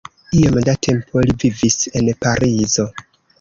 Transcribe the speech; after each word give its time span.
Iom 0.37 0.55
da 0.69 0.73
tempo 0.87 1.23
li 1.25 1.35
vivis 1.43 1.77
en 2.01 2.11
Parizo. 2.27 2.89